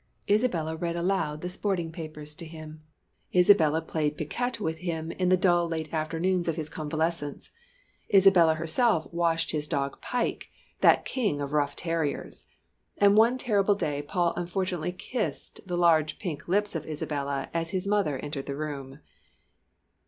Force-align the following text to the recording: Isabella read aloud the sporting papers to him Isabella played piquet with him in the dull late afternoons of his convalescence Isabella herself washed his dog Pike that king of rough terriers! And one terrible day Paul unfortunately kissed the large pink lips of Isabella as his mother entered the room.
Isabella 0.27 0.75
read 0.75 0.95
aloud 0.95 1.41
the 1.41 1.47
sporting 1.47 1.91
papers 1.91 2.33
to 2.33 2.45
him 2.47 2.81
Isabella 3.35 3.83
played 3.83 4.17
piquet 4.17 4.53
with 4.59 4.79
him 4.79 5.11
in 5.11 5.29
the 5.29 5.37
dull 5.37 5.67
late 5.67 5.93
afternoons 5.93 6.47
of 6.47 6.55
his 6.55 6.69
convalescence 6.69 7.51
Isabella 8.11 8.55
herself 8.55 9.05
washed 9.13 9.51
his 9.51 9.67
dog 9.67 10.01
Pike 10.01 10.49
that 10.79 11.05
king 11.05 11.39
of 11.39 11.53
rough 11.53 11.75
terriers! 11.75 12.45
And 12.97 13.15
one 13.15 13.37
terrible 13.37 13.75
day 13.75 14.01
Paul 14.01 14.33
unfortunately 14.35 14.93
kissed 14.93 15.67
the 15.67 15.77
large 15.77 16.17
pink 16.17 16.47
lips 16.47 16.73
of 16.73 16.87
Isabella 16.87 17.51
as 17.53 17.69
his 17.69 17.85
mother 17.85 18.17
entered 18.17 18.47
the 18.47 18.55
room. 18.57 18.97